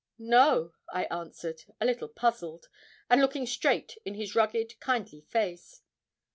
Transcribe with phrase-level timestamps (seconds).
[0.17, 2.69] 'No,' I answered, a little puzzled,
[3.07, 5.83] and looking straight in his rugged, kindly face.